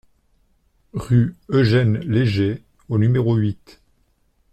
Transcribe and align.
Rue 0.93 1.35
Eugène 1.49 1.97
Léger 1.99 2.63
au 2.89 2.97
numéro 2.97 3.35
huit 3.35 3.79